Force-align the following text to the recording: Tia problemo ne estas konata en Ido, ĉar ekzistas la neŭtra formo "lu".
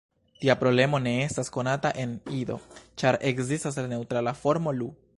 Tia 0.43 0.53
problemo 0.61 0.99
ne 1.07 1.13
estas 1.25 1.53
konata 1.59 1.91
en 2.05 2.17
Ido, 2.39 2.59
ĉar 3.03 3.21
ekzistas 3.33 3.81
la 3.83 3.89
neŭtra 3.95 4.39
formo 4.45 4.79
"lu". 4.81 4.95